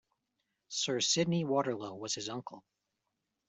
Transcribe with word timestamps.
Sir 0.69 0.99
Sydney 0.99 1.43
Waterlow 1.43 1.93
was 1.93 2.15
his 2.15 2.27
uncle. 2.27 2.65